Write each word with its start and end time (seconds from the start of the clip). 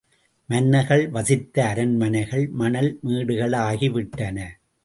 மன்னர்கள் 0.49 1.03
வசித்த 1.09 1.65
அரண்மனைகள் 1.65 2.47
மணல் 2.53 2.99
மேடுகளாகிவிட்டன. 3.05 4.37